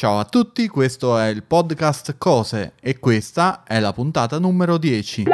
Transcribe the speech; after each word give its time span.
Ciao 0.00 0.18
a 0.18 0.24
tutti, 0.24 0.66
questo 0.66 1.18
è 1.18 1.28
il 1.28 1.42
podcast 1.42 2.14
Cose 2.16 2.72
e 2.80 2.98
questa 2.98 3.64
è 3.64 3.78
la 3.80 3.92
puntata 3.92 4.38
numero 4.38 4.78
10. 4.78 5.24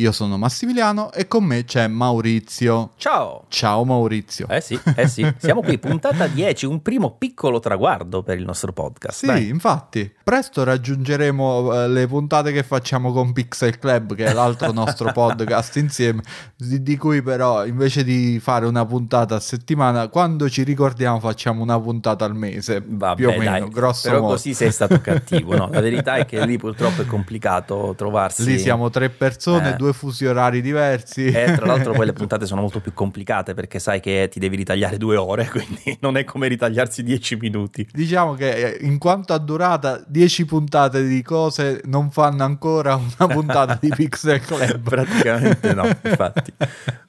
Io 0.00 0.12
sono 0.12 0.38
Massimiliano 0.38 1.12
e 1.12 1.28
con 1.28 1.44
me 1.44 1.64
c'è 1.66 1.86
Maurizio. 1.86 2.92
Ciao! 2.96 3.44
Ciao 3.48 3.84
Maurizio. 3.84 4.46
Eh 4.48 4.62
sì, 4.62 4.80
eh 4.96 5.06
sì, 5.06 5.30
siamo 5.36 5.60
qui, 5.60 5.78
puntata 5.78 6.26
10, 6.26 6.64
un 6.64 6.80
primo 6.80 7.16
piccolo 7.18 7.60
traguardo 7.60 8.22
per 8.22 8.38
il 8.38 8.46
nostro 8.46 8.72
podcast. 8.72 9.18
Sì, 9.18 9.26
Dai. 9.26 9.48
infatti, 9.48 10.10
presto 10.24 10.64
raggiungeremo 10.64 11.74
eh, 11.84 11.88
le 11.88 12.06
puntate 12.06 12.50
che 12.50 12.62
facciamo 12.62 13.12
con 13.12 13.34
Pixel 13.34 13.78
Club, 13.78 14.14
che 14.14 14.24
è 14.24 14.32
l'altro 14.32 14.72
nostro 14.72 15.12
podcast 15.12 15.76
insieme, 15.76 16.22
di, 16.56 16.82
di 16.82 16.96
cui 16.96 17.20
però 17.20 17.66
invece 17.66 18.02
di 18.02 18.40
fare 18.40 18.64
una 18.64 18.86
puntata 18.86 19.34
a 19.34 19.40
settimana, 19.40 20.08
quando 20.08 20.48
ci 20.48 20.62
ricordiamo 20.62 21.20
facciamo 21.20 21.62
una 21.62 21.78
puntata 21.78 22.24
al 22.24 22.34
mese, 22.34 22.82
Vabbè, 22.86 23.16
più 23.16 23.28
o 23.28 23.36
meno, 23.36 23.50
dai, 23.50 23.68
grosso 23.68 24.08
però 24.08 24.22
modo. 24.22 24.32
così 24.32 24.54
sei 24.54 24.72
stato 24.72 24.98
cattivo, 25.02 25.54
no? 25.56 25.68
La 25.70 25.80
verità 25.82 26.14
è 26.14 26.24
che 26.24 26.42
lì 26.46 26.56
purtroppo 26.58 27.02
è 27.02 27.04
complicato 27.04 27.92
trovarsi. 27.98 28.44
Lì 28.46 28.58
siamo 28.58 28.88
tre 28.88 29.10
persone, 29.10 29.72
Eh. 29.72 29.76
due 29.76 29.88
fusi 29.92 30.26
orari 30.26 30.60
diversi. 30.60 31.26
E 31.26 31.52
tra 31.54 31.66
l'altro 31.66 31.92
poi 31.92 32.06
le 32.06 32.12
puntate 32.14 32.46
sono 32.46 32.60
molto 32.60 32.80
più 32.80 32.92
complicate 32.94 33.54
perché 33.54 33.78
sai 33.78 34.00
che 34.00 34.28
ti 34.30 34.38
devi 34.38 34.56
ritagliare 34.56 34.96
due 34.96 35.16
ore, 35.16 35.48
quindi 35.50 35.96
non 36.00 36.16
è 36.16 36.24
come 36.24 36.48
ritagliarsi 36.48 37.02
dieci 37.02 37.36
minuti. 37.36 37.86
Diciamo 37.92 38.34
che 38.34 38.50
eh, 38.50 38.78
in 38.82 38.98
quanto 38.98 39.32
a 39.32 39.38
durata, 39.38 40.02
10 40.06 40.44
puntate 40.44 41.06
di 41.06 41.22
cose 41.22 41.80
non 41.84 42.10
fanno 42.10 42.44
ancora 42.44 42.94
una 42.94 43.32
puntata 43.32 43.78
di 43.80 43.88
Pixel 43.94 44.40
Club. 44.40 44.78
Praticamente 44.80 45.74
no, 45.74 45.86
infatti. 45.86 46.52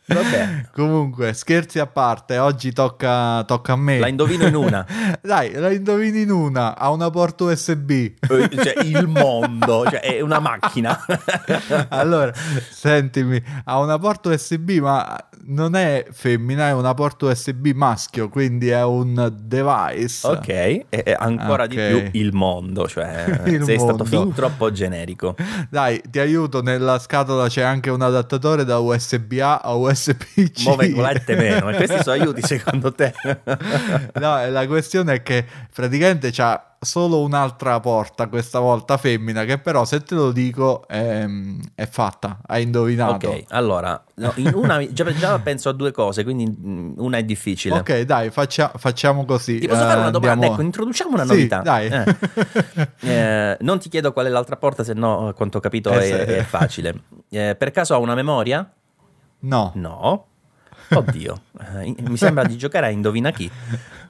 Vabbè, 0.05 0.66
Comunque, 0.73 1.31
scherzi 1.34 1.80
a 1.80 1.86
parte, 1.88 2.38
oggi 2.38 2.73
tocca, 2.73 3.44
tocca 3.45 3.73
a 3.73 3.75
me. 3.77 4.00
la 4.00 4.08
indovino 4.08 4.45
in 4.45 4.55
una. 4.55 4.86
Dai, 5.22 5.53
la 5.53 5.72
indovini 5.72 6.22
in 6.23 6.31
una, 6.31 6.77
ha 6.77 6.89
una 6.89 7.09
porta 7.09 7.45
USB. 7.45 7.89
Eh, 7.91 8.16
Cioè, 8.20 8.83
il 8.83 9.08
mondo, 9.08 9.86
cioè 9.89 10.00
è 10.02 10.20
una 10.20 10.39
macchina. 10.39 11.00
allora, 11.89 12.33
sentimi, 12.72 13.41
ha 13.66 13.80
una 13.80 13.97
porta 14.00 14.30
USB, 14.30 14.69
ma 14.80 15.16
non 15.44 15.75
è 15.75 16.05
femmina, 16.11 16.67
è 16.69 16.73
una 16.73 16.94
porta 16.94 17.25
USB 17.27 17.67
maschio, 17.73 18.30
quindi 18.30 18.69
è 18.69 18.83
un 18.83 19.31
device. 19.41 20.27
Ok, 20.27 20.47
e 20.47 21.16
ancora 21.17 21.67
di 21.67 21.77
Ok. 21.77 21.88
più 22.09 22.19
il 22.22 22.33
mondo, 22.33 22.88
cioè 22.88 23.42
Il 23.47 23.64
sei 23.64 23.77
mondo. 23.77 23.94
stato 23.94 24.05
fin 24.05 24.33
troppo 24.33 24.72
generico. 24.72 25.36
Dai, 25.69 26.02
ti 26.09 26.19
aiuto, 26.19 26.61
nella 26.61 26.97
scatola 26.99 27.47
c'è 27.47 27.61
anche 27.61 27.89
un 27.89 28.02
adattatore 28.02 28.64
da 28.66 28.77
USB 28.80 29.38
A 29.42 29.58
a 29.58 29.73
USB 29.73 30.22
C. 30.52 30.64
Muove 30.64 30.89
volette 30.92 31.36
meno, 31.36 31.69
e 31.72 31.75
questi 31.75 32.02
sono 32.03 32.16
aiuti 32.22 32.42
secondo 32.42 32.92
te? 32.94 33.14
No, 34.19 34.49
la 34.49 34.67
questione 34.67 35.16
è 35.16 35.22
che 35.23 35.45
praticamente 35.73 36.30
c'ha 36.31 36.70
solo 36.83 37.19
un'altra 37.21 37.79
porta, 37.79 38.27
questa 38.27 38.57
volta 38.57 38.97
femmina, 38.97 39.43
che 39.45 39.59
però 39.59 39.85
se 39.85 40.01
te 40.01 40.15
lo 40.15 40.31
dico 40.31 40.87
è, 40.87 41.27
è 41.75 41.85
fatta, 41.85 42.39
hai 42.47 42.63
indovinato. 42.63 43.27
ok, 43.27 43.43
allora, 43.49 44.03
no, 44.15 44.33
in 44.37 44.51
una, 44.55 44.83
già, 44.91 45.13
già 45.13 45.37
penso 45.39 45.69
a 45.69 45.73
due 45.73 45.91
cose, 45.91 46.23
quindi 46.23 46.45
mm, 46.49 46.93
una 46.97 47.17
è 47.19 47.23
difficile. 47.23 47.75
Ok, 47.77 48.02
dai, 48.02 48.31
faccia- 48.31 48.71
facciamo 48.75 49.25
così. 49.25 49.59
Ti 49.59 49.67
posso 49.67 49.83
eh, 49.83 49.85
fare 49.85 49.99
una 49.99 50.09
domanda? 50.09 50.31
andiamo- 50.33 50.53
Ecco, 50.55 50.63
introduciamo 50.63 51.13
una 51.13 51.23
Sì, 51.25 51.29
novità. 51.29 51.59
dai. 51.61 51.87
Eh. 51.87 52.89
Eh, 53.03 53.57
non 53.61 53.79
ti 53.79 53.89
chiedo 53.89 54.11
qual 54.13 54.25
è 54.25 54.29
l'altra 54.29 54.55
porta, 54.57 54.83
se 54.83 54.93
no, 54.93 55.27
a 55.27 55.33
quanto 55.33 55.57
ho 55.57 55.61
capito, 55.61 55.91
Eh, 55.91 55.97
è, 55.99 56.03
sì. 56.03 56.33
è 56.33 56.43
facile. 56.43 56.95
Eh, 57.29 57.55
per 57.55 57.71
caso 57.71 57.93
ha 57.93 57.97
una 57.97 58.15
memoria? 58.15 58.67
No. 59.41 59.71
No. 59.75 60.25
Oddio, 60.94 61.42
eh, 61.75 61.95
mi 62.08 62.17
sembra 62.17 62.44
di 62.44 62.58
giocare 62.58 62.88
a 62.88 62.89
Indovina 62.89 63.31
chi. 63.31 63.50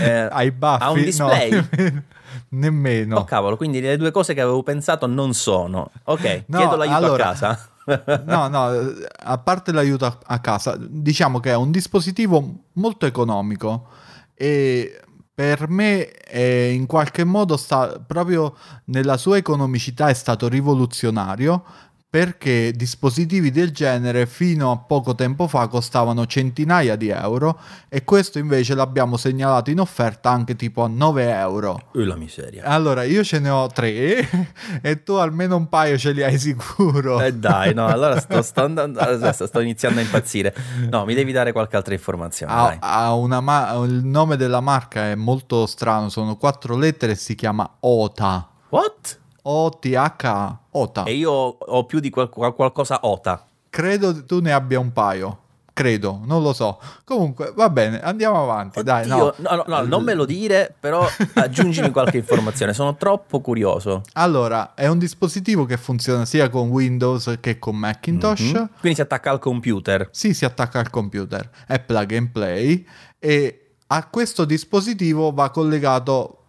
Eh, 0.00 0.28
hai 0.30 0.52
baffi? 0.52 0.82
ha 0.84 0.90
un 0.90 1.02
display? 1.02 1.50
No, 1.50 2.02
nemmeno. 2.50 3.16
Oh 3.16 3.24
cavolo, 3.24 3.56
quindi 3.56 3.80
le 3.80 3.96
due 3.96 4.12
cose 4.12 4.32
che 4.32 4.40
avevo 4.40 4.62
pensato 4.62 5.06
non 5.08 5.34
sono. 5.34 5.90
Ok, 6.04 6.44
No, 6.46 6.58
chiedo 6.58 6.76
l'aiuto 6.76 6.96
allora- 6.96 7.24
a 7.24 7.32
casa. 7.32 7.68
No, 8.26 8.46
no, 8.46 8.68
a 9.24 9.38
parte 9.38 9.72
l'aiuto 9.72 10.20
a, 10.24 10.38
casa, 10.38 10.76
diciamo 10.78 11.40
che 11.40 11.50
è 11.50 11.56
un 11.56 11.72
dispositivo 11.72 12.66
molto 12.74 13.06
economico 13.06 13.88
e 14.34 15.00
per 15.34 15.68
me 15.68 16.08
è 16.10 16.38
in 16.70 16.86
qualche 16.86 17.24
modo 17.24 17.56
sta 17.56 17.98
proprio 17.98 18.54
nella 18.84 19.16
sua 19.16 19.38
economicità 19.38 20.08
è 20.08 20.12
stato 20.14 20.46
rivoluzionario 20.46 21.64
perché 22.10 22.72
dispositivi 22.72 23.52
del 23.52 23.70
genere 23.70 24.26
fino 24.26 24.72
a 24.72 24.78
poco 24.78 25.14
tempo 25.14 25.46
fa 25.46 25.68
costavano 25.68 26.26
centinaia 26.26 26.96
di 26.96 27.08
euro 27.08 27.56
e 27.88 28.02
questo 28.02 28.40
invece 28.40 28.74
l'abbiamo 28.74 29.16
segnalato 29.16 29.70
in 29.70 29.78
offerta 29.78 30.28
anche 30.28 30.56
tipo 30.56 30.82
a 30.82 30.88
9 30.88 31.30
euro. 31.30 31.80
Uh, 31.92 32.00
la 32.00 32.16
miseria. 32.16 32.64
Allora, 32.64 33.04
io 33.04 33.22
ce 33.22 33.38
ne 33.38 33.48
ho 33.48 33.68
tre 33.68 34.28
e 34.82 35.02
tu 35.04 35.12
almeno 35.12 35.54
un 35.54 35.68
paio 35.68 35.96
ce 35.96 36.10
li 36.10 36.24
hai 36.24 36.36
sicuro. 36.36 37.20
Eh 37.20 37.32
dai, 37.32 37.72
no, 37.74 37.86
allora 37.86 38.18
sto, 38.18 38.42
sto 38.42 38.64
andando- 38.64 39.00
sto 39.32 39.60
iniziando 39.60 40.00
a 40.00 40.02
impazzire. 40.02 40.52
No, 40.90 41.04
mi 41.04 41.14
devi 41.14 41.30
dare 41.30 41.52
qualche 41.52 41.76
altra 41.76 41.94
informazione. 41.94 42.52
Ha, 42.52 42.78
ha 42.80 43.14
una 43.14 43.40
ma- 43.40 43.72
il 43.84 44.04
nome 44.04 44.36
della 44.36 44.60
marca 44.60 45.10
è 45.10 45.14
molto 45.14 45.64
strano, 45.66 46.08
sono 46.08 46.34
quattro 46.36 46.76
lettere 46.76 47.12
e 47.12 47.14
si 47.14 47.36
chiama 47.36 47.76
OTA. 47.78 48.48
What? 48.70 49.18
O-T-H-A. 49.50 50.58
OTA. 50.70 51.04
E 51.04 51.14
io 51.14 51.30
ho 51.32 51.84
più 51.84 51.98
di 52.00 52.10
qual- 52.10 52.28
qual- 52.28 52.54
qualcosa 52.54 53.00
OTA. 53.02 53.44
Credo 53.68 54.24
tu 54.24 54.40
ne 54.40 54.52
abbia 54.52 54.78
un 54.78 54.92
paio. 54.92 55.38
Credo, 55.72 56.20
non 56.24 56.42
lo 56.42 56.52
so. 56.52 56.78
Comunque, 57.04 57.52
va 57.56 57.70
bene, 57.70 58.00
andiamo 58.02 58.42
avanti. 58.42 58.82
Dai, 58.82 59.06
no. 59.06 59.16
Oddio, 59.28 59.34
no, 59.48 59.54
no, 59.56 59.64
no, 59.66 59.82
non 59.86 60.02
me 60.04 60.14
lo 60.14 60.24
dire, 60.26 60.74
però 60.78 61.06
aggiungimi 61.34 61.90
qualche 61.90 62.18
informazione, 62.18 62.74
sono 62.74 62.96
troppo 62.96 63.40
curioso. 63.40 64.02
Allora, 64.12 64.74
è 64.74 64.86
un 64.88 64.98
dispositivo 64.98 65.64
che 65.64 65.76
funziona 65.78 66.24
sia 66.26 66.48
con 66.50 66.68
Windows 66.68 67.38
che 67.40 67.58
con 67.58 67.76
Macintosh. 67.76 68.52
Mhm. 68.52 68.70
Quindi 68.80 68.94
si 68.96 69.00
attacca 69.02 69.30
al 69.30 69.38
computer. 69.38 70.08
Sì, 70.12 70.34
si 70.34 70.44
attacca 70.44 70.78
al 70.80 70.90
computer, 70.90 71.48
è 71.66 71.80
plug 71.80 72.12
and 72.14 72.28
play 72.28 72.86
e 73.18 73.70
a 73.86 74.06
questo 74.06 74.44
dispositivo 74.44 75.32
va 75.32 75.50
collegato 75.50 76.39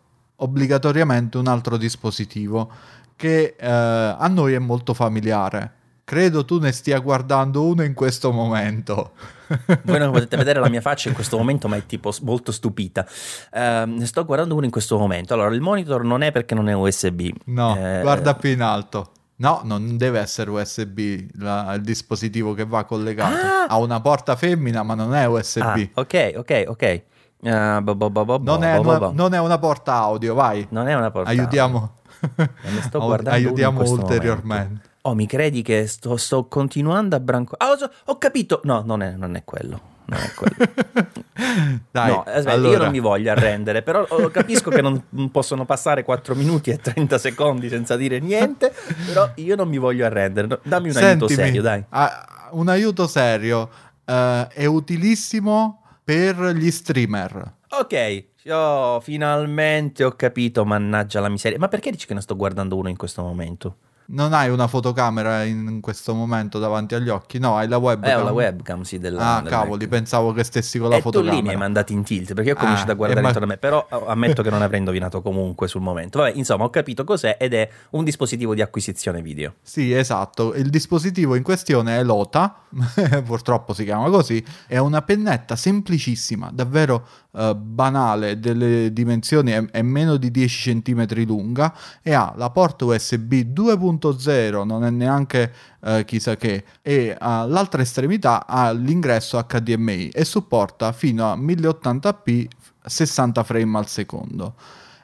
obbligatoriamente 0.42 1.38
un 1.38 1.48
altro 1.48 1.78
dispositivo 1.78 2.70
che 3.16 3.56
eh, 3.58 3.68
a 3.68 4.28
noi 4.28 4.54
è 4.54 4.60
molto 4.60 4.94
familiare. 4.94 5.74
Credo 6.04 6.44
tu 6.44 6.60
ne 6.60 6.72
stia 6.72 7.00
guardando 7.00 7.64
uno 7.64 7.84
in 7.84 7.94
questo 7.94 8.32
momento. 8.32 9.12
Voi 9.84 10.00
non 10.00 10.12
potete 10.12 10.36
vedere 10.36 10.60
la 10.60 10.68
mia 10.70 10.82
faccia 10.82 11.08
in 11.10 11.16
questo 11.16 11.38
momento, 11.38 11.68
ma 11.68 11.78
è 11.78 11.86
tipo 11.86 12.12
molto 12.24 12.52
stupita. 12.52 13.06
Ehm, 13.54 13.96
ne 13.98 14.06
sto 14.06 14.26
guardando 14.26 14.56
uno 14.56 14.66
in 14.66 14.72
questo 14.72 14.98
momento. 14.98 15.34
Allora, 15.34 15.54
il 15.54 15.62
monitor 15.62 16.04
non 16.04 16.22
è 16.24 16.32
perché 16.32 16.54
non 16.56 16.68
è 16.68 16.74
USB. 16.74 17.30
No, 17.46 17.78
Eh, 17.78 18.02
guarda 18.02 18.34
più 18.36 18.50
in 18.50 18.62
alto. 18.62 19.12
No, 19.38 19.62
non 19.64 19.98
deve 19.98 20.20
essere 20.20 20.50
USB 20.52 21.28
la- 21.40 21.74
il 21.76 21.82
dispositivo 21.82 22.54
che 22.54 22.66
va 22.66 22.84
collegato. 22.84 23.36
Ah! 23.36 23.66
Ha 23.70 23.78
una 23.78 24.00
porta 24.02 24.36
femmina, 24.36 24.84
ma 24.84 24.96
non 24.96 25.16
è 25.16 25.26
USB. 25.26 25.62
Ah, 25.62 26.02
ok, 26.02 26.34
ok, 26.38 26.64
ok. 26.68 27.04
Eh, 27.44 27.80
bo- 27.82 27.96
bo- 27.96 28.10
bo- 28.10 28.26
bo- 28.26 28.40
non, 28.42 28.64
è, 28.64 28.80
non 28.80 29.34
una 29.34 29.58
porta 29.58 29.96
audio, 29.96 30.34
vai. 30.36 30.66
Non 30.70 30.88
è 30.88 30.94
una 30.94 31.10
porta. 31.12 31.30
Aiutiamo. 31.30 31.94
Ne 32.38 32.82
sto 32.82 33.00
Au- 33.02 33.06
guardando 33.08 33.30
uno 33.30 33.38
in 33.40 33.46
Aiutiamo 33.48 33.78
questo 33.80 33.96
ulteriormente. 34.00 34.64
momento. 34.64 34.90
Oh, 35.04 35.16
mi 35.16 35.26
credi 35.26 35.64
che 35.64 35.88
sto, 35.88 36.16
sto 36.18 36.46
continuando 36.46 37.16
a 37.16 37.20
branco. 37.20 37.56
Ah, 37.58 37.72
ho, 37.72 37.90
ho 38.06 38.18
capito. 38.20 38.62
No, 38.66 38.84
non 38.86 39.02
è, 39.02 39.16
non 39.16 39.36
è 39.36 39.44
quello. 39.44 39.80
Non 40.06 40.20
è 40.20 40.32
quello. 40.36 40.56
Dai, 41.90 42.12
no, 42.12 42.20
aspetta, 42.28 42.52
allora, 42.52 42.72
io 42.74 42.78
non 42.78 42.92
mi 42.92 43.00
voglio 43.00 43.32
arrendere, 43.32 43.82
però 43.82 44.06
capisco 44.30 44.70
che 44.70 44.82
non 44.82 45.04
possono 45.32 45.66
passare 45.66 46.04
4 46.04 46.36
minuti 46.36 46.70
e 46.70 46.78
30 46.78 47.18
secondi 47.18 47.70
senza 47.70 47.96
dire 47.96 48.20
niente, 48.20 48.72
però 49.08 49.32
io 49.36 49.56
non 49.56 49.68
mi 49.70 49.78
voglio 49.78 50.06
arrendere. 50.06 50.60
Dammi 50.64 50.90
un 50.90 50.98
aiuto 50.98 51.28
Sentimi, 51.28 51.34
serio, 51.48 51.62
dai. 51.64 51.84
ah, 51.90 52.50
un 52.52 52.68
aiuto 52.68 53.08
serio 53.08 53.70
eh, 54.06 54.48
è 54.50 54.66
utilissimo 54.66 55.81
per 56.12 56.54
gli 56.54 56.70
streamer. 56.70 57.54
Ok, 57.70 58.26
oh, 58.50 59.00
finalmente 59.00 60.04
ho 60.04 60.12
capito, 60.12 60.66
mannaggia 60.66 61.22
la 61.22 61.30
miseria. 61.30 61.58
Ma 61.58 61.70
perché 61.70 61.90
dici 61.90 62.06
che 62.06 62.14
ne 62.14 62.20
sto 62.20 62.36
guardando 62.36 62.76
uno 62.76 62.90
in 62.90 62.98
questo 62.98 63.22
momento? 63.22 63.78
Non 64.12 64.34
hai 64.34 64.50
una 64.50 64.68
fotocamera 64.68 65.44
in 65.44 65.80
questo 65.80 66.14
momento 66.14 66.60
davanti 66.60 66.96
agli 66.96 67.08
occhi? 67.08 67.40
No, 67.40 67.56
hai 67.56 67.70
la 67.70 67.78
webcam. 67.78 68.10
Eh, 68.12 68.16
ho 68.16 68.24
la 68.24 68.32
webcam, 68.34 68.82
sì, 68.82 68.98
della... 69.00 69.36
Ah, 69.38 69.42
del 69.42 69.50
cavoli, 69.50 69.86
Mac. 69.86 69.90
pensavo 69.90 70.34
che 70.34 70.44
stessi 70.44 70.80
con 70.80 70.90
la 70.90 70.96
e 70.96 70.98
tu 70.98 71.04
fotocamera. 71.04 71.36
lì 71.38 71.42
mi 71.42 71.50
hai 71.50 71.56
mandati 71.56 71.94
in 71.94 72.04
tilt 72.04 72.34
perché 72.34 72.50
io 72.50 72.56
ho 72.56 72.60
cominciato 72.60 72.90
Ah, 72.90 72.94
a 72.94 72.96
guardare 72.96 73.20
eh, 73.20 73.24
ma- 73.24 73.30
intorno 73.30 73.48
a 73.48 73.52
me, 73.54 73.58
però 73.58 73.88
oh, 73.90 74.08
ammetto 74.08 74.44
che 74.44 74.50
non 74.50 74.62
avrei 74.62 74.80
indovinato 74.80 75.22
comunque 75.22 75.70
sul 75.70 75.80
momento. 75.82 76.20
Vabbè, 76.20 76.34
insomma, 76.36 76.66
ho 76.66 76.70
capito 76.70 77.06
cos'è 77.06 77.38
ed 77.40 77.54
è 77.54 77.70
un 77.92 78.04
dispositivo 78.04 78.54
di 78.54 78.62
acquisizione 78.62 79.22
video. 79.22 79.54
Sì, 79.62 79.94
esatto. 79.94 80.56
Il 80.56 80.70
dispositivo 80.70 81.36
in 81.36 81.44
questione 81.44 81.98
è 81.98 82.04
l'OTA, 82.04 82.64
purtroppo 83.24 83.74
si 83.74 83.86
chiama 83.86 84.10
così. 84.10 84.44
È 84.68 84.78
una 84.78 85.02
pennetta 85.04 85.56
semplicissima, 85.56 86.50
davvero 86.54 87.06
eh, 87.34 87.56
banale, 87.56 88.40
delle 88.40 88.92
dimensioni 88.94 89.52
è, 89.52 89.66
è 89.72 89.82
meno 89.82 90.18
di 90.18 90.32
10 90.32 90.82
cm 90.82 91.26
lunga 91.26 91.74
e 92.02 92.14
ha 92.14 92.34
la 92.36 92.50
porta 92.50 92.86
USB 92.86 93.34
2.0, 93.34 94.66
non 94.66 94.84
è 94.84 94.90
neanche 94.90 95.54
eh, 95.84 96.06
chissà 96.06 96.36
che, 96.36 96.64
e 96.82 97.16
all'altra 97.18 97.82
estremità 97.82 98.46
ha 98.46 98.72
l'ingresso 98.72 99.44
HDMI 99.46 100.10
e 100.10 100.26
supporta 100.26 100.92
fino 100.92 101.32
a 101.32 101.36
1080p 101.38 102.48
60 102.84 103.44
frame 103.44 103.78
al 103.78 103.88
secondo 103.88 104.56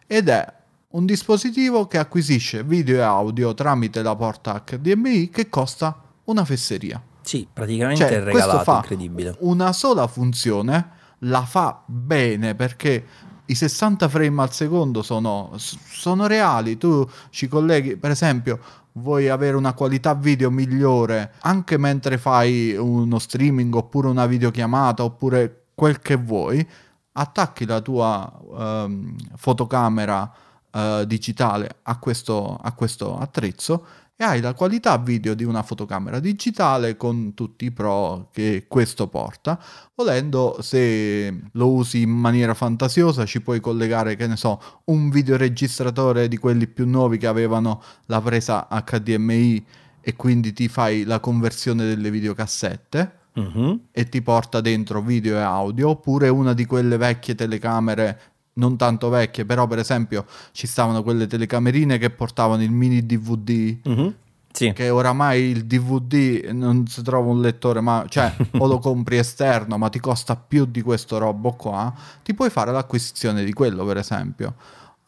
ed 0.07 0.29
è 0.29 0.53
un 0.89 1.05
dispositivo 1.05 1.85
che 1.85 1.97
acquisisce 1.97 2.63
video 2.63 2.97
e 2.97 3.01
audio 3.01 3.53
tramite 3.53 4.01
la 4.01 4.15
porta 4.15 4.63
HDMI 4.65 5.29
che 5.29 5.49
costa 5.49 6.01
una 6.25 6.45
fesseria. 6.45 7.01
Sì, 7.21 7.45
praticamente 7.51 8.01
Cioè, 8.03 8.17
è 8.17 8.23
regalato, 8.23 8.71
incredibile. 8.71 9.35
una 9.39 9.73
sola 9.73 10.07
funzione, 10.07 10.89
la 11.19 11.43
fa 11.43 11.81
bene 11.85 12.55
perché 12.55 13.05
i 13.45 13.55
60 13.55 14.09
frame 14.09 14.41
al 14.41 14.51
secondo 14.51 15.01
sono, 15.01 15.53
sono 15.55 16.27
reali. 16.27 16.77
Tu 16.77 17.07
ci 17.29 17.47
colleghi, 17.47 17.95
per 17.95 18.11
esempio, 18.11 18.59
vuoi 18.93 19.29
avere 19.29 19.55
una 19.55 19.73
qualità 19.73 20.13
video 20.13 20.49
migliore 20.49 21.33
anche 21.41 21.77
mentre 21.77 22.17
fai 22.17 22.75
uno 22.75 23.19
streaming 23.19 23.73
oppure 23.73 24.07
una 24.07 24.25
videochiamata 24.25 25.03
oppure 25.03 25.67
quel 25.75 25.99
che 25.99 26.15
vuoi, 26.15 26.67
attacchi 27.13 27.65
la 27.65 27.81
tua 27.81 28.31
ehm, 28.57 29.15
fotocamera 29.35 30.31
eh, 30.77 31.03
digitale 31.07 31.77
a 31.83 31.97
questo, 31.97 32.55
a 32.61 32.71
questo 32.73 33.17
attrezzo 33.17 33.85
e 34.19 34.23
hai 34.23 34.41
la 34.41 34.53
qualità 34.55 34.97
video 34.97 35.35
di 35.35 35.43
una 35.43 35.61
fotocamera 35.61 36.19
digitale 36.19 36.97
con 36.97 37.35
tutti 37.35 37.65
i 37.65 37.71
pro 37.71 38.29
che 38.31 38.65
questo 38.67 39.07
porta. 39.07 39.59
Volendo, 39.93 40.57
se 40.61 41.39
lo 41.51 41.69
usi 41.71 42.01
in 42.01 42.09
maniera 42.09 42.55
fantasiosa, 42.55 43.25
ci 43.25 43.41
puoi 43.41 43.59
collegare, 43.59 44.15
che 44.15 44.25
ne 44.25 44.35
so, 44.35 44.59
un 44.85 45.09
videoregistratore 45.09 46.27
di 46.27 46.37
quelli 46.37 46.65
più 46.67 46.87
nuovi 46.87 47.17
che 47.19 47.27
avevano 47.27 47.81
la 48.07 48.19
presa 48.21 48.67
HDMI 48.69 49.65
e 50.01 50.15
quindi 50.15 50.51
ti 50.53 50.67
fai 50.67 51.03
la 51.03 51.19
conversione 51.19 51.85
delle 51.85 52.09
videocassette 52.09 53.11
Mhm. 53.37 53.81
e 53.91 54.09
ti 54.09 54.23
porta 54.23 54.61
dentro 54.61 54.99
video 54.99 55.37
e 55.37 55.41
audio, 55.41 55.89
oppure 55.89 56.27
una 56.27 56.53
di 56.53 56.65
quelle 56.65 56.97
vecchie 56.97 57.35
telecamere 57.35 58.19
non 58.57 58.77
tanto 58.77 59.09
vecchie, 59.09 59.45
però 59.45 59.65
per 59.65 59.79
esempio 59.79 60.25
ci 60.51 60.67
stavano 60.67 61.01
quelle 61.03 61.25
telecamerine 61.27 61.97
che 61.97 62.09
portavano 62.11 62.61
il 62.61 62.71
mini 62.71 63.05
DVD 63.05 63.77
Mhm. 63.83 64.13
Sì. 64.51 64.73
che 64.73 64.89
oramai 64.89 65.43
il 65.43 65.65
DVD 65.65 66.49
non 66.51 66.87
si 66.87 67.03
trova 67.03 67.29
un 67.29 67.41
lettore, 67.41 67.79
ma 67.79 68.05
cioè 68.09 68.33
o 68.57 68.65
lo 68.65 68.79
compri 68.79 69.17
esterno, 69.17 69.77
ma 69.77 69.89
ti 69.89 69.99
costa 69.99 70.35
più 70.35 70.65
di 70.65 70.81
questo 70.81 71.19
robo 71.19 71.51
qua, 71.53 71.93
ti 72.23 72.33
puoi 72.33 72.49
fare 72.49 72.71
l'acquisizione 72.71 73.43
di 73.43 73.53
quello, 73.53 73.85
per 73.85 73.97
esempio. 73.97 74.55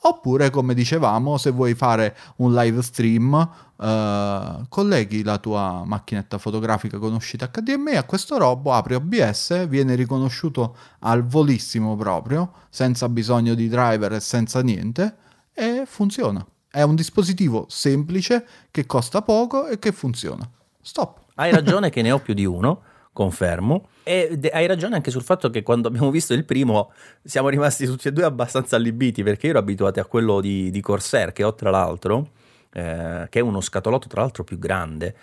Oppure, 0.01 0.49
come 0.49 0.73
dicevamo, 0.73 1.37
se 1.37 1.51
vuoi 1.51 1.73
fare 1.75 2.15
un 2.37 2.53
live 2.53 2.81
stream, 2.81 3.49
eh, 3.77 4.65
colleghi 4.69 5.23
la 5.23 5.37
tua 5.39 5.83
macchinetta 5.85 6.37
fotografica 6.37 6.97
con 6.97 7.13
uscita 7.13 7.49
HDMI 7.51 7.95
a 7.95 8.03
questo 8.05 8.37
robo, 8.37 8.71
apri 8.71 8.95
OBS, 8.95 9.67
viene 9.67 9.95
riconosciuto 9.95 10.75
al 10.99 11.25
volissimo 11.25 11.97
proprio, 11.97 12.53
senza 12.69 13.09
bisogno 13.09 13.55
di 13.55 13.67
driver 13.67 14.13
e 14.13 14.19
senza 14.21 14.61
niente, 14.61 15.15
e 15.53 15.83
funziona. 15.85 16.45
È 16.71 16.81
un 16.81 16.95
dispositivo 16.95 17.65
semplice 17.67 18.45
che 18.71 18.85
costa 18.85 19.21
poco 19.21 19.67
e 19.67 19.79
che 19.79 19.91
funziona. 19.91 20.49
Stop. 20.81 21.19
Hai 21.35 21.51
ragione 21.51 21.89
che 21.89 22.01
ne 22.01 22.11
ho 22.11 22.19
più 22.19 22.33
di 22.33 22.45
uno, 22.45 22.81
confermo. 23.19 23.89
E 24.03 24.39
hai 24.53 24.65
ragione 24.65 24.95
anche 24.95 25.11
sul 25.11 25.23
fatto 25.23 25.49
che 25.49 25.61
quando 25.61 25.89
abbiamo 25.89 26.09
visto 26.09 26.33
il 26.33 26.45
primo 26.45 26.93
siamo 27.21 27.49
rimasti 27.49 27.85
tutti 27.85 28.07
e 28.07 28.13
due 28.13 28.23
abbastanza 28.23 28.77
allibiti 28.77 29.23
perché 29.23 29.47
io 29.47 29.51
ero 29.51 29.59
abituato 29.59 29.99
a 29.99 30.05
quello 30.05 30.39
di, 30.39 30.71
di 30.71 30.79
Corsair 30.79 31.33
che 31.33 31.43
ho 31.43 31.53
tra 31.53 31.69
l'altro, 31.69 32.29
eh, 32.73 33.27
che 33.29 33.39
è 33.39 33.41
uno 33.41 33.61
scatolotto 33.61 34.07
tra 34.07 34.21
l'altro 34.21 34.43
più 34.43 34.57
grande. 34.59 35.15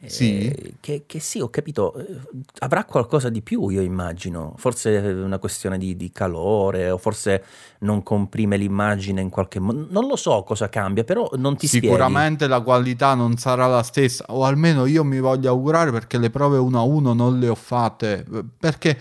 eh, 0.00 0.08
Sì. 0.10 0.76
che, 0.80 1.04
che 1.06 1.18
sì, 1.18 1.40
ho 1.40 1.48
capito, 1.48 1.94
eh, 1.94 2.18
avrà 2.58 2.84
qualcosa 2.84 3.30
di 3.30 3.40
più 3.40 3.68
io 3.68 3.80
immagino, 3.80 4.52
forse 4.58 4.98
una 4.98 5.38
questione 5.38 5.78
di, 5.78 5.96
di 5.96 6.10
calore 6.10 6.90
o 6.90 6.98
forse 6.98 7.42
non 7.80 8.02
comprime 8.02 8.58
l'immagine 8.58 9.22
in 9.22 9.30
qualche 9.30 9.60
modo, 9.60 9.86
non 9.88 10.06
lo 10.06 10.16
so 10.16 10.42
cosa 10.42 10.68
cambia, 10.68 11.04
però 11.04 11.30
non 11.36 11.56
ti 11.56 11.66
spieghi. 11.66 11.86
Sicuramente 11.86 12.46
la 12.48 12.60
qualità 12.60 13.14
non 13.14 13.36
sarà 13.38 13.66
la 13.66 13.82
stessa, 13.82 14.26
o 14.28 14.44
almeno 14.44 14.84
io 14.84 15.04
mi 15.04 15.20
voglio 15.20 15.48
augurare 15.48 15.90
perché 15.90 16.18
le 16.18 16.28
prove 16.28 16.58
uno 16.58 16.78
a 16.78 16.82
uno 16.82 17.14
non 17.14 17.38
le 17.38 17.48
ho 17.48 17.54
fatte, 17.54 18.26
perché 18.58 18.98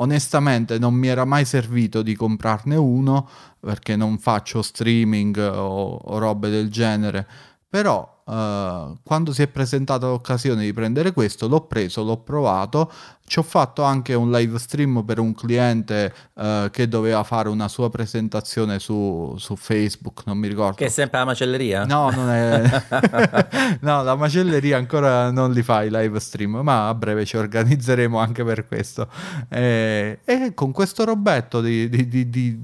onestamente 0.00 0.78
non 0.78 0.94
mi 0.94 1.08
era 1.08 1.24
mai 1.24 1.44
servito 1.44 2.02
di 2.02 2.14
comprarne 2.14 2.76
uno 2.76 3.28
perché 3.60 3.96
non 3.96 4.18
faccio 4.18 4.62
streaming 4.62 5.36
o, 5.38 5.94
o 5.94 6.18
robe 6.18 6.50
del 6.50 6.70
genere, 6.70 7.26
però 7.68 8.22
eh, 8.26 8.92
quando 9.02 9.32
si 9.32 9.42
è 9.42 9.48
presentata 9.48 10.06
l'occasione 10.06 10.64
di 10.64 10.72
prendere 10.72 11.12
questo 11.12 11.48
l'ho 11.48 11.62
preso, 11.62 12.02
l'ho 12.02 12.18
provato, 12.18 12.90
ci 13.28 13.38
ho 13.38 13.42
fatto 13.42 13.82
anche 13.82 14.14
un 14.14 14.30
live 14.30 14.58
stream 14.58 15.04
per 15.04 15.18
un 15.20 15.34
cliente 15.34 16.12
eh, 16.34 16.68
che 16.72 16.88
doveva 16.88 17.22
fare 17.22 17.48
una 17.48 17.68
sua 17.68 17.90
presentazione 17.90 18.78
su, 18.78 19.34
su 19.38 19.54
Facebook, 19.54 20.22
non 20.24 20.38
mi 20.38 20.48
ricordo. 20.48 20.76
Che 20.76 20.86
è 20.86 20.88
sempre 20.88 21.18
la 21.18 21.26
macelleria? 21.26 21.84
No, 21.84 22.10
non 22.10 22.30
è... 22.30 22.82
no, 23.80 24.02
la 24.02 24.16
macelleria 24.16 24.78
ancora 24.78 25.30
non 25.30 25.52
li 25.52 25.62
fa 25.62 25.82
i 25.84 25.90
live 25.90 26.18
stream, 26.18 26.60
ma 26.62 26.88
a 26.88 26.94
breve 26.94 27.26
ci 27.26 27.36
organizzeremo 27.36 28.18
anche 28.18 28.42
per 28.44 28.66
questo. 28.66 29.08
Eh, 29.48 30.20
E, 30.24 30.54
con 30.54 30.72
questo 30.72 31.04
robetto 31.04 31.60
di, 31.60 31.88
di- 31.88 32.08
di- 32.08 32.58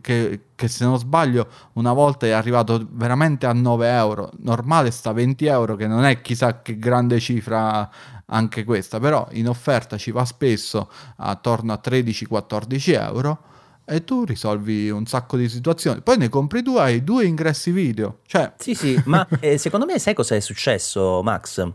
che, 0.00 0.40
che 0.54 0.68
se 0.68 0.84
non 0.84 0.98
sbaglio 0.98 1.46
una 1.74 1.92
volta 1.92 2.26
è 2.26 2.30
arrivato 2.30 2.86
veramente 2.90 3.44
a 3.46 3.52
9 3.52 3.90
euro, 3.90 4.30
normale 4.38 4.90
sta 4.90 5.10
a 5.10 5.12
20 5.12 5.44
euro, 5.46 5.76
che 5.76 5.86
non 5.86 6.04
è 6.04 6.22
chissà 6.22 6.62
che 6.62 6.78
grande 6.78 7.20
cifra 7.20 7.88
anche 8.30 8.64
questa, 8.64 8.98
però 9.00 9.26
in 9.32 9.48
offerta 9.48 9.96
ci 9.96 10.10
va 10.10 10.24
spesso 10.24 10.90
attorno 11.16 11.72
a 11.72 11.80
13-14 11.82 12.92
euro 12.94 13.42
e 13.90 14.04
tu 14.04 14.24
risolvi 14.24 14.90
un 14.90 15.06
sacco 15.06 15.36
di 15.38 15.48
situazioni. 15.48 16.02
Poi 16.02 16.18
ne 16.18 16.28
compri 16.28 16.60
due, 16.60 16.80
hai 16.80 17.04
due 17.04 17.24
ingressi 17.24 17.70
video. 17.70 18.18
Cioè, 18.26 18.52
Sì, 18.58 18.74
sì, 18.74 19.00
ma 19.06 19.26
eh, 19.40 19.56
secondo 19.56 19.86
me 19.86 19.98
sai 19.98 20.12
cosa 20.12 20.34
è 20.34 20.40
successo, 20.40 21.22
Max? 21.22 21.66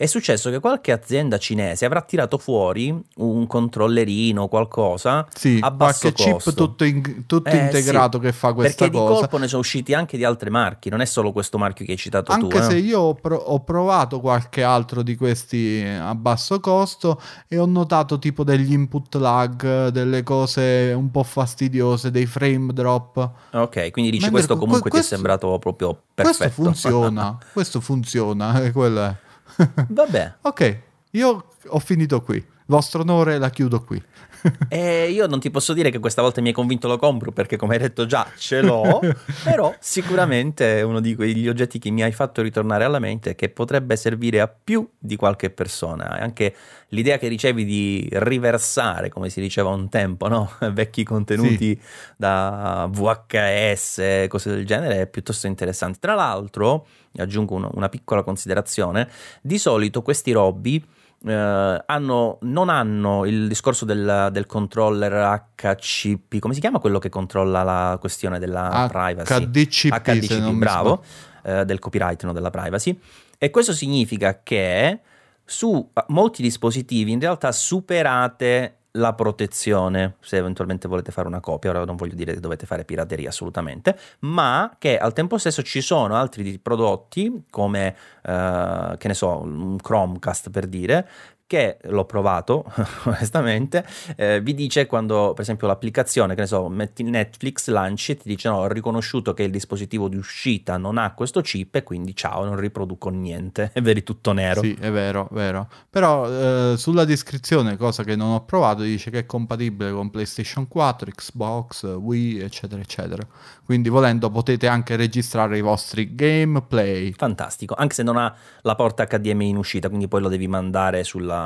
È 0.00 0.06
successo 0.06 0.48
che 0.48 0.60
qualche 0.60 0.92
azienda 0.92 1.36
cinese 1.36 1.84
avrà 1.84 2.00
tirato 2.00 2.38
fuori 2.38 2.98
un 3.16 3.46
controllerino 3.46 4.48
qualcosa 4.48 5.26
sì, 5.34 5.58
a 5.60 5.70
basso 5.70 6.10
qualche 6.10 6.22
costo. 6.32 6.50
chip 6.52 6.56
tutto, 6.56 6.84
in- 6.84 7.26
tutto 7.26 7.50
Eh, 7.50 7.56
integrato 7.58 8.16
sì, 8.16 8.24
che 8.24 8.32
fa 8.32 8.54
questa 8.54 8.84
Perché 8.86 8.96
di 8.96 9.04
cosa. 9.04 9.18
colpo 9.20 9.36
ne 9.36 9.46
sono 9.46 9.60
usciti 9.60 9.92
anche 9.92 10.16
di 10.16 10.24
altri 10.24 10.48
marchi, 10.48 10.88
non 10.88 11.02
è 11.02 11.04
solo 11.04 11.32
questo 11.32 11.58
marchio 11.58 11.84
che 11.84 11.92
hai 11.92 11.98
citato 11.98 12.32
Anche 12.32 12.58
tu. 12.60 12.64
se 12.64 12.76
eh. 12.76 12.78
io 12.78 12.98
ho, 12.98 13.14
pro- 13.14 13.36
ho 13.36 13.60
provato 13.60 14.20
qualche 14.20 14.62
altro 14.62 15.02
di 15.02 15.16
questi 15.16 15.84
a 15.86 16.14
basso 16.14 16.60
costo 16.60 17.20
e 17.46 17.58
ho 17.58 17.66
notato 17.66 18.18
tipo 18.18 18.42
degli 18.42 18.72
input 18.72 19.14
lag, 19.16 19.88
delle 19.88 20.22
cose 20.22 20.94
un 20.96 21.10
po' 21.10 21.24
fastidiose, 21.24 22.10
dei 22.10 22.24
frame 22.24 22.72
drop. 22.72 23.16
Ok, 23.52 23.90
quindi 23.90 24.12
dici 24.12 24.22
Mentre 24.22 24.30
questo 24.30 24.54
que- 24.56 24.64
comunque 24.64 24.88
questo- 24.88 25.08
ti 25.08 25.12
è 25.12 25.16
sembrato 25.16 25.58
proprio 25.58 25.88
perfetto. 26.14 26.38
Questo 26.48 26.62
funziona, 26.62 27.38
questo 27.52 27.80
funziona, 27.82 28.62
e 28.62 28.72
quello 28.72 29.02
è. 29.02 29.14
Vabbè, 29.88 30.34
Ok, 30.42 30.78
io 31.12 31.44
ho 31.66 31.78
finito 31.78 32.22
qui. 32.22 32.44
Vostro 32.66 33.02
onore 33.02 33.38
la 33.38 33.50
chiudo 33.50 33.82
qui. 33.82 34.02
E 34.68 35.10
io 35.10 35.26
non 35.26 35.40
ti 35.40 35.50
posso 35.50 35.72
dire 35.72 35.90
che 35.90 35.98
questa 35.98 36.22
volta 36.22 36.40
mi 36.40 36.48
hai 36.48 36.54
convinto 36.54 36.86
lo 36.86 36.96
compro 36.96 37.32
perché 37.32 37.56
come 37.56 37.74
hai 37.74 37.80
detto 37.80 38.06
già 38.06 38.26
ce 38.36 38.62
l'ho, 38.62 39.00
però 39.42 39.74
sicuramente 39.80 40.78
è 40.78 40.82
uno 40.82 41.00
di 41.00 41.14
quegli 41.14 41.48
oggetti 41.48 41.78
che 41.78 41.90
mi 41.90 42.02
hai 42.02 42.12
fatto 42.12 42.40
ritornare 42.42 42.84
alla 42.84 42.98
mente 42.98 43.34
che 43.34 43.48
potrebbe 43.48 43.96
servire 43.96 44.40
a 44.40 44.48
più 44.48 44.88
di 44.98 45.16
qualche 45.16 45.50
persona. 45.50 46.18
E 46.18 46.22
Anche 46.22 46.54
l'idea 46.88 47.18
che 47.18 47.28
ricevi 47.28 47.64
di 47.64 48.08
riversare, 48.12 49.08
come 49.08 49.28
si 49.28 49.40
diceva 49.40 49.70
un 49.70 49.88
tempo, 49.88 50.28
no? 50.28 50.52
vecchi 50.72 51.04
contenuti 51.04 51.78
da 52.16 52.88
VHS, 52.90 54.26
cose 54.28 54.50
del 54.50 54.66
genere, 54.66 55.02
è 55.02 55.06
piuttosto 55.06 55.46
interessante. 55.46 55.98
Tra 56.00 56.14
l'altro, 56.14 56.86
aggiungo 57.16 57.54
una, 57.54 57.68
una 57.72 57.88
piccola 57.88 58.22
considerazione, 58.22 59.08
di 59.40 59.58
solito 59.58 60.02
questi 60.02 60.32
robby 60.32 60.84
eh, 61.26 61.82
hanno, 61.86 62.38
non 62.42 62.68
hanno 62.68 63.26
il 63.26 63.48
discorso 63.48 63.84
del, 63.84 64.28
del 64.32 64.46
controller 64.46 65.48
HCP, 65.54 66.38
come 66.38 66.54
si 66.54 66.60
chiama 66.60 66.78
quello 66.78 66.98
che 66.98 67.08
controlla 67.08 67.62
la 67.62 67.96
questione 68.00 68.38
della 68.38 68.88
privacy? 68.90 69.44
HDCP, 69.44 70.02
se 70.04 70.18
HDCP, 70.18 70.40
mi 70.40 70.54
bravo, 70.54 71.04
eh, 71.42 71.64
del 71.64 71.78
copyright, 71.78 72.24
no, 72.24 72.32
della 72.32 72.50
privacy. 72.50 72.98
E 73.38 73.50
questo 73.50 73.72
significa 73.72 74.40
che 74.42 75.00
su 75.44 75.90
molti 76.08 76.42
dispositivi 76.42 77.10
in 77.10 77.20
realtà 77.20 77.52
superate 77.52 78.76
la 78.92 79.14
protezione, 79.14 80.16
se 80.20 80.36
eventualmente 80.36 80.88
volete 80.88 81.12
fare 81.12 81.28
una 81.28 81.40
copia, 81.40 81.70
ora 81.70 81.84
non 81.84 81.96
voglio 81.96 82.14
dire 82.14 82.34
che 82.34 82.40
dovete 82.40 82.66
fare 82.66 82.84
pirateria 82.84 83.28
assolutamente, 83.28 83.96
ma 84.20 84.74
che 84.78 84.98
al 84.98 85.12
tempo 85.12 85.38
stesso 85.38 85.62
ci 85.62 85.80
sono 85.80 86.16
altri 86.16 86.58
prodotti 86.58 87.44
come, 87.50 87.94
eh, 88.22 88.94
che 88.98 89.08
ne 89.08 89.14
so, 89.14 89.40
un 89.40 89.76
Chromecast 89.76 90.50
per 90.50 90.66
dire, 90.66 91.08
che 91.50 91.78
l'ho 91.82 92.04
provato 92.04 92.64
onestamente, 93.06 93.84
eh, 94.14 94.40
vi 94.40 94.54
dice 94.54 94.86
quando 94.86 95.32
per 95.32 95.42
esempio 95.42 95.66
l'applicazione, 95.66 96.36
che 96.36 96.42
ne 96.42 96.46
so, 96.46 96.68
metti 96.68 97.02
Netflix, 97.02 97.66
lanci 97.70 98.12
e 98.12 98.16
ti 98.18 98.28
dice 98.28 98.48
no, 98.48 98.58
ho 98.58 98.68
riconosciuto 98.68 99.34
che 99.34 99.42
il 99.42 99.50
dispositivo 99.50 100.06
di 100.06 100.16
uscita 100.16 100.76
non 100.76 100.96
ha 100.96 101.12
questo 101.12 101.40
chip 101.40 101.74
e 101.74 101.82
quindi 101.82 102.14
ciao, 102.14 102.44
non 102.44 102.54
riproduco 102.54 103.08
niente, 103.08 103.72
e 103.74 103.80
vedi 103.80 104.04
tutto 104.04 104.30
nero. 104.30 104.62
Sì, 104.62 104.76
è 104.78 104.92
vero, 104.92 105.26
vero. 105.32 105.68
Però 105.90 106.28
eh, 106.28 106.76
sulla 106.76 107.04
descrizione, 107.04 107.76
cosa 107.76 108.04
che 108.04 108.14
non 108.14 108.30
ho 108.30 108.44
provato, 108.44 108.82
dice 108.82 109.10
che 109.10 109.18
è 109.18 109.26
compatibile 109.26 109.90
con 109.90 110.08
PlayStation 110.08 110.68
4, 110.68 111.10
Xbox, 111.10 111.96
Wii, 111.96 112.38
eccetera, 112.38 112.80
eccetera. 112.80 113.26
Quindi 113.64 113.88
volendo 113.88 114.30
potete 114.30 114.68
anche 114.68 114.94
registrare 114.94 115.58
i 115.58 115.62
vostri 115.62 116.14
gameplay. 116.14 117.10
Fantastico, 117.10 117.74
anche 117.74 117.94
se 117.94 118.04
non 118.04 118.16
ha 118.18 118.32
la 118.62 118.76
porta 118.76 119.04
HDMI 119.04 119.48
in 119.48 119.56
uscita, 119.56 119.88
quindi 119.88 120.06
poi 120.06 120.20
lo 120.20 120.28
devi 120.28 120.46
mandare 120.46 121.02
sulla 121.02 121.38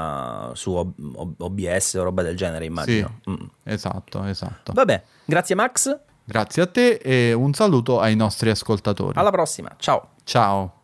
su 0.54 0.72
OBS 0.72 1.94
o 1.94 2.02
roba 2.02 2.22
del 2.22 2.36
genere, 2.36 2.64
immagino. 2.64 3.20
Sì, 3.22 3.30
mm. 3.30 3.46
Esatto, 3.62 4.24
esatto. 4.24 4.72
Vabbè, 4.72 5.02
grazie 5.24 5.54
Max. 5.54 5.98
Grazie 6.24 6.62
a 6.62 6.66
te 6.66 6.94
e 6.94 7.32
un 7.32 7.52
saluto 7.52 8.00
ai 8.00 8.16
nostri 8.16 8.50
ascoltatori. 8.50 9.18
Alla 9.18 9.30
prossima, 9.30 9.74
ciao. 9.78 10.10
Ciao. 10.24 10.80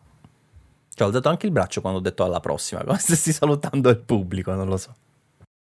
Cioè, 0.94 1.08
ho 1.08 1.10
dato 1.10 1.28
anche 1.30 1.46
il 1.46 1.52
braccio 1.52 1.80
quando 1.80 1.98
ho 1.98 2.02
detto 2.02 2.24
alla 2.24 2.40
prossima, 2.40 2.82
come 2.84 2.98
stessi 2.98 3.32
salutando 3.32 3.88
il 3.88 3.98
pubblico, 3.98 4.52
non 4.52 4.68
lo 4.68 4.76
so. 4.76 4.94